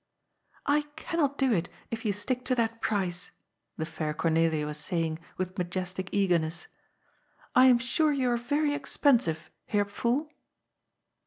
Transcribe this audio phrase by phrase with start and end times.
[0.65, 3.29] "I cannot do it, if you stick to that price,"
[3.77, 6.67] the fair Cor nelia was saying with majestic eagerness;^'
[7.53, 10.27] I am sure you are yery expensive, Herr Pfuhl."